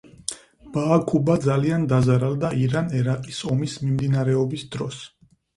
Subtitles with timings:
[0.77, 5.07] ბააქუბა ძალიან დაზარალდა ირან-ერაყის ომის მიმდინარეობის დროს.